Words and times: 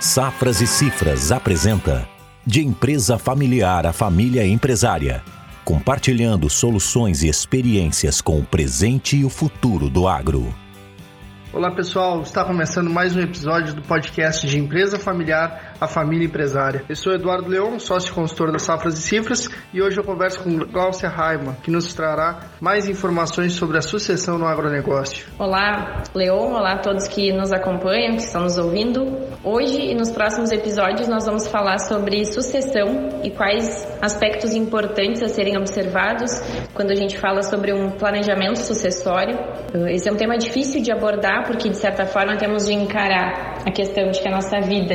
Safras 0.00 0.60
e 0.60 0.66
Cifras 0.66 1.32
apresenta 1.32 2.06
De 2.44 2.62
empresa 2.62 3.18
familiar 3.18 3.86
a 3.86 3.94
família 3.94 4.46
empresária, 4.46 5.22
compartilhando 5.64 6.50
soluções 6.50 7.22
e 7.22 7.28
experiências 7.28 8.20
com 8.20 8.38
o 8.38 8.44
presente 8.44 9.16
e 9.16 9.24
o 9.24 9.30
futuro 9.30 9.88
do 9.88 10.06
agro. 10.06 10.54
Olá 11.50 11.70
pessoal, 11.70 12.20
está 12.20 12.44
começando 12.44 12.90
mais 12.90 13.16
um 13.16 13.20
episódio 13.20 13.72
do 13.72 13.80
podcast 13.80 14.46
de 14.46 14.58
Empresa 14.58 14.98
Familiar, 14.98 15.75
a 15.80 15.86
Família 15.86 16.26
Empresária. 16.26 16.84
Eu 16.88 16.96
sou 16.96 17.12
Eduardo 17.12 17.48
Leão, 17.48 17.78
sócio 17.78 18.14
consultor 18.14 18.52
da 18.52 18.58
Safras 18.58 18.98
e 18.98 19.02
Cifras, 19.02 19.48
e 19.72 19.82
hoje 19.82 19.98
eu 19.98 20.04
converso 20.04 20.42
com 20.42 20.58
Glaucia 20.58 21.08
Raiman, 21.08 21.54
que 21.62 21.70
nos 21.70 21.92
trará 21.94 22.40
mais 22.60 22.88
informações 22.88 23.52
sobre 23.52 23.78
a 23.78 23.82
sucessão 23.82 24.38
no 24.38 24.46
agronegócio. 24.46 25.26
Olá, 25.38 26.02
Leon, 26.14 26.52
olá 26.52 26.74
a 26.74 26.78
todos 26.78 27.06
que 27.08 27.32
nos 27.32 27.52
acompanham, 27.52 28.16
que 28.16 28.22
estão 28.22 28.42
nos 28.42 28.58
ouvindo. 28.58 29.04
Hoje 29.44 29.78
e 29.78 29.94
nos 29.94 30.10
próximos 30.10 30.50
episódios 30.50 31.08
nós 31.08 31.26
vamos 31.26 31.46
falar 31.46 31.78
sobre 31.78 32.24
sucessão 32.24 33.20
e 33.22 33.30
quais 33.30 33.86
aspectos 34.00 34.54
importantes 34.54 35.22
a 35.22 35.28
serem 35.28 35.56
observados 35.56 36.30
quando 36.74 36.90
a 36.90 36.94
gente 36.94 37.18
fala 37.18 37.42
sobre 37.42 37.72
um 37.72 37.90
planejamento 37.90 38.58
sucessório. 38.58 39.38
Esse 39.88 40.08
é 40.08 40.12
um 40.12 40.16
tema 40.16 40.36
difícil 40.36 40.82
de 40.82 40.90
abordar 40.90 41.46
porque 41.46 41.68
de 41.68 41.76
certa 41.76 42.06
forma 42.06 42.36
temos 42.36 42.66
de 42.66 42.72
encarar 42.72 43.62
a 43.66 43.70
questão 43.70 44.10
de 44.10 44.20
que 44.20 44.28
a 44.28 44.32
nossa 44.32 44.60
vida 44.60 44.94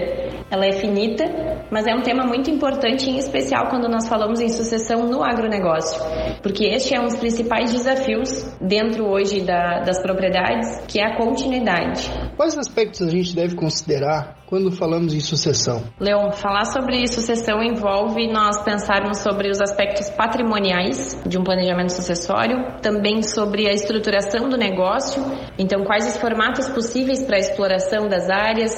ela 0.51 0.65
é 0.65 0.73
finita, 0.73 1.23
mas 1.71 1.87
é 1.87 1.95
um 1.95 2.01
tema 2.01 2.25
muito 2.25 2.51
importante, 2.51 3.09
em 3.09 3.17
especial 3.17 3.69
quando 3.69 3.87
nós 3.87 4.09
falamos 4.09 4.41
em 4.41 4.49
sucessão 4.49 5.07
no 5.07 5.23
agronegócio, 5.23 5.97
porque 6.43 6.65
este 6.65 6.93
é 6.93 6.99
um 6.99 7.05
dos 7.05 7.15
principais 7.15 7.71
desafios 7.71 8.29
dentro 8.59 9.07
hoje 9.07 9.41
da, 9.41 9.79
das 9.79 10.01
propriedades, 10.01 10.85
que 10.87 10.99
é 10.99 11.05
a 11.05 11.15
continuidade. 11.15 12.11
Quais 12.41 12.57
aspectos 12.57 13.03
a 13.03 13.07
gente 13.11 13.35
deve 13.35 13.55
considerar 13.55 14.41
quando 14.47 14.71
falamos 14.71 15.13
em 15.13 15.19
sucessão? 15.19 15.83
Leon, 15.99 16.31
falar 16.31 16.65
sobre 16.65 17.07
sucessão 17.07 17.61
envolve 17.61 18.27
nós 18.33 18.63
pensarmos 18.63 19.19
sobre 19.19 19.51
os 19.51 19.61
aspectos 19.61 20.09
patrimoniais 20.09 21.21
de 21.23 21.37
um 21.37 21.43
planejamento 21.43 21.93
sucessório, 21.93 22.81
também 22.81 23.21
sobre 23.21 23.69
a 23.69 23.71
estruturação 23.71 24.49
do 24.49 24.57
negócio, 24.57 25.23
então 25.57 25.83
quais 25.83 26.07
os 26.07 26.17
formatos 26.17 26.67
possíveis 26.67 27.23
para 27.23 27.35
a 27.35 27.39
exploração 27.39 28.09
das 28.09 28.27
áreas, 28.27 28.73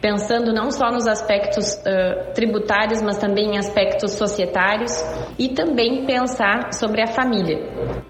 pensando 0.00 0.52
não 0.52 0.72
só 0.72 0.90
nos 0.90 1.06
aspectos 1.06 1.72
uh, 1.74 2.32
tributários, 2.34 3.00
mas 3.00 3.16
também 3.16 3.54
em 3.54 3.58
aspectos 3.58 4.10
societários, 4.14 4.92
e 5.38 5.50
também 5.50 6.04
pensar 6.04 6.72
sobre 6.72 7.00
a 7.00 7.06
família. 7.06 7.58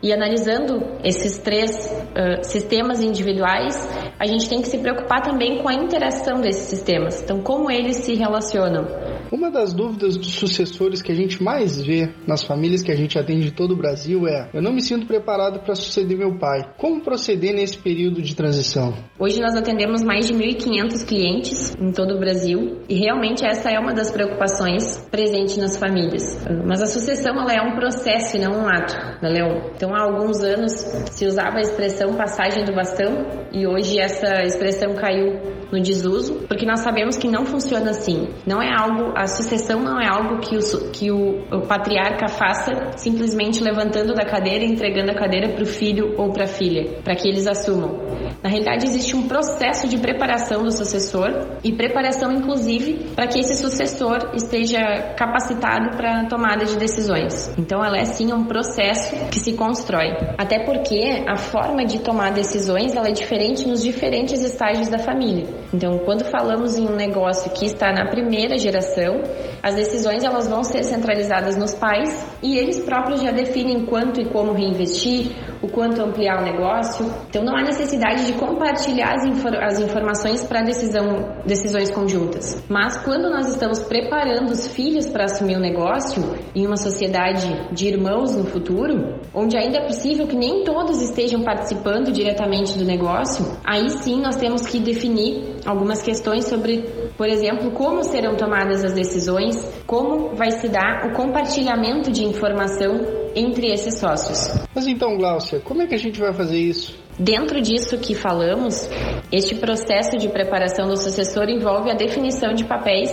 E 0.02 0.14
analisando 0.14 0.98
esses 1.04 1.36
três 1.36 1.70
uh, 1.86 2.42
sistemas 2.42 3.02
individuais, 3.02 3.76
a 4.18 4.26
gente 4.26 4.48
tem 4.48 4.62
que 4.62 4.68
se 4.68 4.78
preocupar 4.78 5.22
também 5.22 5.62
com 5.62 5.68
a 5.68 5.74
interação 5.74 6.40
desses 6.40 6.68
sistemas. 6.68 7.22
Então, 7.22 7.40
como 7.40 7.70
eles 7.70 7.96
se 7.96 8.14
relacionam. 8.14 8.86
Uma 9.34 9.50
das 9.50 9.72
dúvidas 9.72 10.16
dos 10.16 10.32
sucessores 10.36 11.02
que 11.02 11.10
a 11.10 11.14
gente 11.14 11.42
mais 11.42 11.82
vê 11.82 12.08
nas 12.24 12.44
famílias 12.44 12.82
que 12.82 12.92
a 12.92 12.94
gente 12.94 13.18
atende 13.18 13.46
de 13.46 13.50
todo 13.50 13.72
o 13.72 13.76
Brasil 13.76 14.28
é: 14.28 14.48
eu 14.54 14.62
não 14.62 14.72
me 14.72 14.80
sinto 14.80 15.08
preparado 15.08 15.58
para 15.58 15.74
suceder 15.74 16.16
meu 16.16 16.38
pai. 16.38 16.72
Como 16.78 17.02
proceder 17.02 17.52
nesse 17.52 17.76
período 17.76 18.22
de 18.22 18.36
transição? 18.36 18.94
Hoje 19.18 19.40
nós 19.40 19.56
atendemos 19.56 20.04
mais 20.04 20.28
de 20.28 20.34
1.500 20.34 21.04
clientes 21.04 21.74
em 21.80 21.90
todo 21.90 22.14
o 22.14 22.20
Brasil 22.20 22.78
e 22.88 22.94
realmente 22.94 23.44
essa 23.44 23.70
é 23.72 23.78
uma 23.80 23.92
das 23.92 24.12
preocupações 24.12 25.04
presentes 25.10 25.56
nas 25.56 25.76
famílias. 25.76 26.38
Mas 26.64 26.80
a 26.80 26.86
sucessão 26.86 27.34
ela 27.34 27.52
é 27.52 27.60
um 27.60 27.74
processo 27.74 28.36
e 28.36 28.40
não 28.40 28.52
um 28.52 28.68
ato, 28.68 28.94
né, 29.20 29.30
Leon? 29.30 29.72
Então 29.74 29.92
há 29.92 30.02
alguns 30.04 30.44
anos 30.44 30.70
se 31.10 31.26
usava 31.26 31.56
a 31.56 31.60
expressão 31.60 32.14
passagem 32.14 32.64
do 32.64 32.72
bastão 32.72 33.26
e 33.52 33.66
hoje 33.66 33.98
essa 33.98 34.44
expressão 34.44 34.94
caiu 34.94 35.63
no 35.74 35.82
desuso, 35.82 36.46
porque 36.46 36.64
nós 36.64 36.80
sabemos 36.80 37.16
que 37.16 37.28
não 37.28 37.44
funciona 37.44 37.90
assim. 37.90 38.28
Não 38.46 38.62
é 38.62 38.72
algo, 38.72 39.12
a 39.16 39.26
sucessão 39.26 39.82
não 39.82 40.00
é 40.00 40.06
algo 40.06 40.38
que 40.38 40.56
o, 40.56 40.90
que 40.92 41.10
o, 41.10 41.40
o 41.50 41.66
patriarca 41.66 42.28
faça 42.28 42.92
simplesmente 42.96 43.62
levantando 43.62 44.14
da 44.14 44.24
cadeira 44.24 44.64
e 44.64 44.70
entregando 44.70 45.10
a 45.10 45.14
cadeira 45.14 45.52
para 45.52 45.64
o 45.64 45.66
filho 45.66 46.14
ou 46.16 46.32
para 46.32 46.44
a 46.44 46.46
filha, 46.46 47.00
para 47.02 47.16
que 47.16 47.28
eles 47.28 47.46
assumam. 47.46 47.98
Na 48.44 48.50
realidade, 48.50 48.84
existe 48.84 49.16
um 49.16 49.26
processo 49.26 49.88
de 49.88 49.96
preparação 49.96 50.62
do 50.62 50.70
sucessor 50.70 51.30
e 51.64 51.72
preparação, 51.72 52.30
inclusive, 52.30 53.12
para 53.16 53.26
que 53.26 53.40
esse 53.40 53.56
sucessor 53.56 54.32
esteja 54.34 55.14
capacitado 55.16 55.96
para 55.96 56.26
tomada 56.26 56.66
de 56.66 56.76
decisões. 56.76 57.50
Então, 57.56 57.82
ela 57.82 57.96
é 57.96 58.04
sim 58.04 58.34
um 58.34 58.44
processo 58.44 59.16
que 59.30 59.40
se 59.40 59.54
constrói. 59.54 60.10
Até 60.36 60.62
porque 60.62 61.24
a 61.26 61.38
forma 61.38 61.86
de 61.86 62.00
tomar 62.00 62.32
decisões 62.32 62.94
ela 62.94 63.08
é 63.08 63.12
diferente 63.12 63.66
nos 63.66 63.82
diferentes 63.82 64.42
estágios 64.42 64.88
da 64.90 64.98
família. 64.98 65.46
Então, 65.72 65.96
quando 66.04 66.26
falamos 66.26 66.76
em 66.76 66.86
um 66.86 66.94
negócio 66.94 67.50
que 67.50 67.64
está 67.64 67.94
na 67.94 68.10
primeira 68.10 68.58
geração, 68.58 69.22
as 69.62 69.74
decisões 69.74 70.22
elas 70.22 70.46
vão 70.46 70.62
ser 70.62 70.82
centralizadas 70.84 71.56
nos 71.56 71.72
pais 71.74 72.26
e 72.42 72.58
eles 72.58 72.78
próprios 72.80 73.22
já 73.22 73.30
definem 73.30 73.86
quanto 73.86 74.20
e 74.20 74.26
como 74.26 74.52
reinvestir, 74.52 75.32
o 75.64 75.68
quanto 75.68 76.02
ampliar 76.02 76.42
o 76.42 76.44
negócio. 76.44 77.06
Então, 77.28 77.42
não 77.42 77.56
há 77.56 77.62
necessidade 77.62 78.26
de 78.26 78.34
compartilhar 78.34 79.14
as, 79.14 79.24
infor 79.24 79.54
as 79.56 79.80
informações 79.80 80.44
para 80.44 80.62
decisão, 80.62 81.40
decisões 81.46 81.90
conjuntas. 81.90 82.62
Mas 82.68 82.96
quando 82.98 83.30
nós 83.30 83.48
estamos 83.48 83.80
preparando 83.80 84.50
os 84.50 84.68
filhos 84.68 85.08
para 85.08 85.24
assumir 85.24 85.56
o 85.56 85.60
negócio 85.60 86.22
em 86.54 86.66
uma 86.66 86.76
sociedade 86.76 87.48
de 87.72 87.88
irmãos 87.88 88.36
no 88.36 88.44
futuro, 88.44 89.18
onde 89.32 89.56
ainda 89.56 89.78
é 89.78 89.86
possível 89.86 90.26
que 90.26 90.36
nem 90.36 90.64
todos 90.64 91.00
estejam 91.00 91.42
participando 91.42 92.12
diretamente 92.12 92.78
do 92.78 92.84
negócio, 92.84 93.44
aí 93.64 93.88
sim 93.88 94.20
nós 94.20 94.36
temos 94.36 94.66
que 94.66 94.78
definir 94.78 95.56
algumas 95.64 96.02
questões 96.02 96.44
sobre, 96.44 96.84
por 97.16 97.28
exemplo, 97.28 97.70
como 97.70 98.02
serão 98.02 98.36
tomadas 98.36 98.84
as 98.84 98.92
decisões, 98.92 99.56
como 99.86 100.34
vai 100.34 100.50
se 100.50 100.68
dar 100.68 101.06
o 101.06 101.12
compartilhamento 101.12 102.10
de 102.10 102.24
informação 102.24 103.00
entre 103.34 103.72
esses 103.72 103.98
sócios. 103.98 104.50
Mas 104.74 104.86
então, 104.86 105.16
Glaucia, 105.16 105.60
como 105.60 105.82
é 105.82 105.86
que 105.86 105.94
a 105.94 105.98
gente 105.98 106.20
vai 106.20 106.32
fazer 106.32 106.58
isso? 106.58 107.02
Dentro 107.18 107.60
disso 107.60 107.96
que 107.98 108.12
falamos, 108.12 108.88
este 109.30 109.54
processo 109.54 110.16
de 110.16 110.28
preparação 110.28 110.88
do 110.88 110.96
sucessor 110.96 111.48
envolve 111.48 111.88
a 111.90 111.94
definição 111.94 112.52
de 112.52 112.64
papéis 112.64 113.10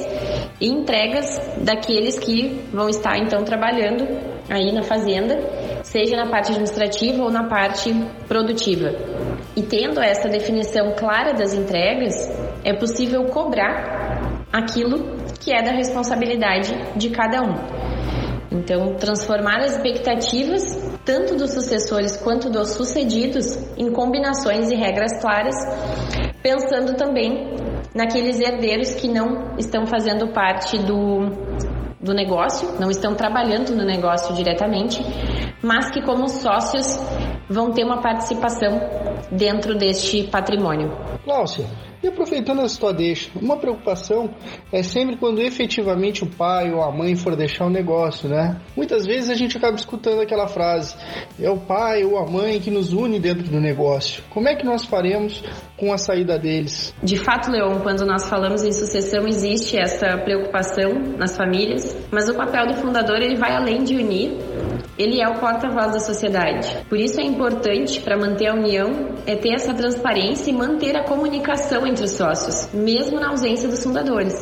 e 0.60 0.68
entregas 0.68 1.40
daqueles 1.64 2.18
que 2.18 2.60
vão 2.74 2.90
estar 2.90 3.18
então 3.20 3.44
trabalhando 3.44 4.08
aí 4.50 4.72
na 4.72 4.82
fazenda, 4.82 5.38
seja 5.84 6.16
na 6.16 6.28
parte 6.30 6.52
administrativa 6.52 7.24
ou 7.24 7.32
na 7.32 7.48
parte 7.48 7.94
produtiva. 8.28 9.11
E 9.56 9.62
tendo 9.64 10.00
essa 10.00 10.30
definição 10.30 10.94
clara 10.98 11.34
das 11.34 11.54
entregas, 11.54 12.14
é 12.64 12.74
possível 12.74 13.26
cobrar 13.26 14.46
aquilo 14.52 15.18
que 15.40 15.52
é 15.52 15.62
da 15.62 15.72
responsabilidade 15.72 16.74
de 16.96 17.10
cada 17.10 17.42
um. 17.42 17.92
Então, 18.52 18.96
transformar 18.96 19.60
as 19.60 19.74
expectativas, 19.74 20.62
tanto 21.06 21.36
dos 21.36 21.54
sucessores 21.54 22.18
quanto 22.18 22.50
dos 22.50 22.72
sucedidos, 22.72 23.58
em 23.78 23.92
combinações 23.92 24.70
e 24.70 24.76
regras 24.76 25.22
claras, 25.22 25.56
pensando 26.44 26.96
também 26.96 27.56
naqueles 27.96 28.40
herdeiros 28.40 28.94
que 28.94 29.08
não 29.08 29.56
estão 29.58 29.86
fazendo 29.86 30.34
parte 30.34 30.78
do, 30.78 31.30
do 32.00 32.14
negócio, 32.14 32.80
não 32.80 32.90
estão 32.90 33.16
trabalhando 33.16 33.76
no 33.76 33.86
negócio 33.86 34.36
diretamente, 34.36 35.02
mas 35.62 35.90
que, 35.90 36.02
como 36.02 36.28
sócios, 36.28 37.00
vão 37.50 37.72
ter 37.72 37.86
uma 37.86 38.02
participação 38.02 38.80
dentro 39.32 39.76
deste 39.76 40.24
patrimônio. 40.24 40.92
Cláudia, 41.24 41.66
e 42.04 42.08
aproveitando 42.08 42.62
essa 42.62 42.80
tua 42.80 42.92
deixa, 42.92 43.30
uma 43.40 43.58
preocupação 43.58 44.32
é 44.72 44.82
sempre 44.82 45.18
quando 45.18 45.40
efetivamente 45.40 46.24
o 46.24 46.28
pai 46.28 46.74
ou 46.74 46.82
a 46.82 46.92
mãe 46.92 47.16
for 47.16 47.36
deixar 47.36 47.68
o 47.68 47.70
negócio, 47.70 48.28
né? 48.28 48.60
Muitas 48.76 49.06
vezes 49.06 49.30
a 49.30 49.36
gente 49.36 49.56
acaba 49.56 49.76
escutando 49.76 50.20
aquela 50.20 50.48
frase: 50.48 50.96
é 51.40 51.50
o 51.50 51.58
pai 51.58 52.04
ou 52.04 52.18
a 52.18 52.26
mãe 52.26 52.60
que 52.60 52.72
nos 52.72 52.92
une 52.92 53.20
dentro 53.20 53.44
do 53.44 53.60
negócio. 53.60 54.24
Como 54.32 54.48
é 54.48 54.56
que 54.56 54.66
nós 54.66 54.84
faremos 54.84 55.44
com 55.78 55.94
a 55.94 55.98
saída 55.98 56.40
deles? 56.40 56.92
De 57.04 57.18
fato, 57.18 57.52
Leon, 57.52 57.82
quando 57.82 58.04
nós 58.04 58.28
falamos 58.28 58.64
em 58.64 58.72
sucessão, 58.72 59.28
existe 59.28 59.78
essa 59.78 60.18
preocupação 60.18 60.94
nas 61.18 61.38
famílias, 61.38 61.96
mas 62.12 62.28
o 62.28 62.34
papel 62.34 62.66
do 62.66 62.74
fundador 62.78 63.18
ele 63.18 63.36
vai 63.36 63.56
além 63.56 63.84
de 63.84 63.96
unir, 63.96 64.38
ele 65.02 65.20
é 65.20 65.28
o 65.28 65.40
porta-voz 65.40 65.94
da 65.94 66.00
sociedade. 66.00 66.86
Por 66.88 67.00
isso 67.00 67.20
é 67.20 67.24
importante 67.24 68.00
para 68.02 68.18
manter 68.18 68.48
a 68.48 68.54
união 68.54 69.16
é 69.26 69.36
ter 69.36 69.54
essa 69.54 69.74
transparência 69.74 70.52
e 70.52 70.54
manter 70.54 70.96
a 70.96 71.04
comunicação 71.04 71.88
entre 71.88 72.06
os 72.06 72.12
sócios, 72.12 72.70
mesmo 72.74 73.20
na 73.20 73.30
ausência 73.30 73.68
dos 73.68 73.84
fundadores. 73.84 74.34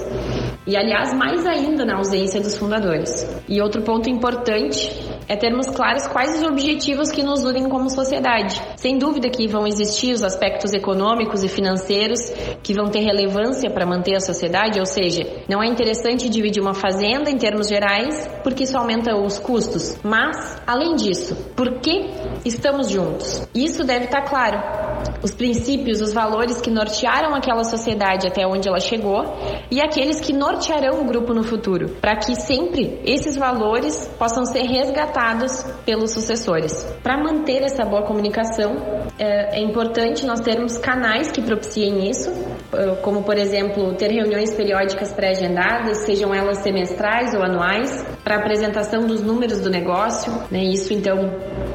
E 0.68 0.76
aliás, 0.76 1.14
mais 1.14 1.46
ainda 1.46 1.86
na 1.86 1.96
ausência 1.96 2.42
dos 2.42 2.58
fundadores. 2.58 3.28
E 3.48 3.62
outro 3.62 3.82
ponto 3.82 4.10
importante 4.10 4.92
é 5.30 5.36
termos 5.36 5.68
claros 5.70 6.08
quais 6.08 6.36
os 6.36 6.44
objetivos 6.44 7.12
que 7.12 7.22
nos 7.22 7.44
unem 7.44 7.70
como 7.70 7.88
sociedade. 7.88 8.60
Sem 8.76 8.98
dúvida 8.98 9.30
que 9.30 9.48
vão 9.48 9.68
existir 9.68 10.12
os 10.12 10.24
aspectos 10.24 10.74
econômicos 10.74 11.44
e 11.44 11.48
financeiros 11.48 12.20
que 12.64 12.74
vão 12.74 12.90
ter 12.90 13.02
relevância 13.02 13.70
para 13.70 13.86
manter 13.86 14.16
a 14.16 14.20
sociedade, 14.20 14.80
ou 14.80 14.88
seja, 14.88 15.22
não 15.48 15.62
é 15.62 15.68
interessante 15.68 16.28
dividir 16.28 16.62
uma 16.62 16.74
fazenda 16.74 17.30
em 17.30 17.38
termos 17.38 17.68
gerais, 17.68 18.28
porque 18.44 18.64
isso 18.64 18.76
aumenta 18.76 19.16
os 19.16 19.38
custos. 19.38 20.00
Mas, 20.04 20.60
além 20.66 20.96
disso, 20.96 21.36
por 21.56 21.80
que 21.80 22.10
estamos 22.44 22.90
juntos? 22.90 23.48
Isso 23.54 23.84
deve 23.84 24.06
estar 24.06 24.24
claro 24.24 24.79
os 25.22 25.34
princípios, 25.34 26.02
os 26.02 26.14
valores 26.14 26.62
que 26.62 26.70
nortearam 26.70 27.36
aquela 27.36 27.64
sociedade 27.64 28.28
até 28.28 28.46
onde 28.46 28.68
ela 28.68 28.80
chegou 28.80 29.24
e 29.70 29.82
aqueles 29.82 30.20
que 30.20 30.34
nortearão 30.34 31.02
o 31.02 31.06
grupo 31.06 31.34
no 31.34 31.44
futuro, 31.44 31.90
para 32.02 32.16
que 32.16 32.36
sempre 32.36 33.00
esses 33.04 33.36
valores 33.36 34.08
possam 34.18 34.46
ser 34.46 34.64
resgatados 34.64 35.64
pelos 35.86 36.12
sucessores. 36.12 36.84
Para 37.04 37.18
manter 37.22 37.64
essa 37.64 37.84
boa 37.84 38.04
comunicação, 38.04 38.76
é, 39.18 39.60
é 39.60 39.62
importante 39.62 40.26
nós 40.26 40.40
termos 40.40 40.78
canais 40.78 41.32
que 41.32 41.42
propiciem 41.42 42.10
isso, 42.10 42.32
eh, 42.74 42.96
como 43.02 43.24
por 43.24 43.38
exemplo 43.38 43.94
ter 43.96 44.12
reuniões 44.12 44.54
periódicas 44.54 45.12
pré-agendadas, 45.12 46.06
sejam 46.06 46.34
elas 46.34 46.60
semestrais 46.60 47.34
ou 47.34 47.44
anuais, 47.44 48.06
para 48.24 48.38
apresentação 48.38 49.02
dos 49.02 49.22
números 49.22 49.60
do 49.60 49.70
negócio, 49.70 50.32
né? 50.52 50.64
Isso 50.64 50.94
então 50.94 51.32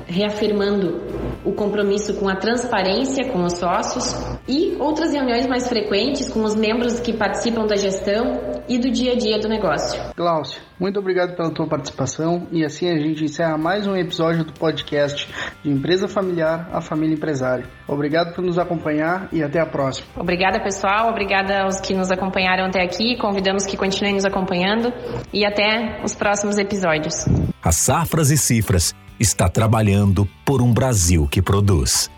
reafirmando 0.07 1.01
o 1.45 1.53
compromisso 1.53 2.15
com 2.15 2.29
a 2.29 2.37
transparência 2.37 3.31
com 3.31 3.45
os 3.45 3.55
sócios 3.55 4.15
e 4.49 4.77
outras 4.79 5.13
reuniões 5.13 5.47
mais 5.47 5.69
frequentes 5.69 6.29
com 6.29 6.43
os 6.43 6.55
membros 6.55 7.01
que 7.01 7.13
participam 7.13 7.67
da 7.67 7.77
gestão 7.77 8.63
e 8.69 8.79
do 8.79 8.91
dia 8.91 9.13
a 9.13 9.17
dia 9.17 9.39
do 9.39 9.49
negócio. 9.49 10.01
Glaucio, 10.17 10.63
muito 10.79 10.99
obrigado 10.99 11.37
pela 11.37 11.51
tua 11.51 11.67
participação 11.67 12.47
e 12.51 12.65
assim 12.65 12.89
a 12.89 12.99
gente 12.99 13.25
encerra 13.25 13.59
mais 13.59 13.87
um 13.87 13.97
episódio 13.97 14.45
do 14.45 14.53
podcast 14.53 15.29
de 15.63 15.71
Empresa 15.71 16.09
Familiar 16.09 16.69
a 16.73 16.81
Família 16.81 17.15
Empresária. 17.15 17.67
Obrigado 17.87 18.35
por 18.35 18.43
nos 18.43 18.59
acompanhar 18.59 19.29
e 19.33 19.43
até 19.43 19.61
a 19.61 19.67
próxima. 19.67 20.07
Obrigada, 20.17 20.61
pessoal. 20.61 21.11
Obrigada 21.11 21.63
aos 21.63 21.81
que 21.81 21.95
nos 21.95 22.11
acompanharam 22.11 22.67
até 22.67 22.83
aqui. 22.83 23.17
Convidamos 23.19 23.67
que 23.67 23.77
continuem 23.77 24.15
nos 24.15 24.25
acompanhando 24.25 24.93
e 25.33 25.45
até 25.45 26.01
os 26.03 26.15
próximos 26.15 26.59
episódios. 26.59 27.27
A 27.63 27.73
Safras 27.73 28.31
e 28.31 28.37
Cifras 28.37 28.95
está 29.19 29.49
trabalhando 29.49 30.29
por 30.45 30.61
um 30.63 30.73
Brasil 30.73 31.29
que 31.31 31.43
produz. 31.43 32.11